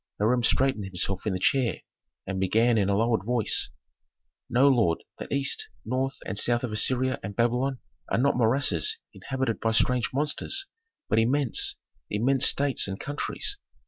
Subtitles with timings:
[0.17, 1.81] Hiram straightened himself in the chair,
[2.25, 3.69] and began in a lowered voice,
[4.49, 7.77] "Know, lord, that east, north, and south of Assyria and Babylon
[8.11, 10.65] are not morasses inhabited by strange monsters,
[11.07, 11.75] but immense
[12.09, 13.59] immense states and countries.